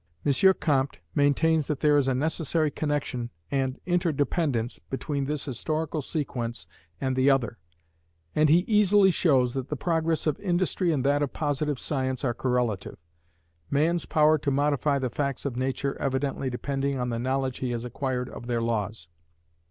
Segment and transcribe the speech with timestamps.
[0.25, 0.33] M.
[0.59, 6.65] Comte maintains that there is a necessary connexion and interdependence between this historical sequence
[6.99, 7.59] and the other:
[8.33, 12.33] and he easily shows that the progress of industry and that of positive science are
[12.33, 12.97] correlative;
[13.69, 17.85] man's power to modify the facts of nature evidently depending on the knowledge he has
[17.85, 19.07] acquired of their laws.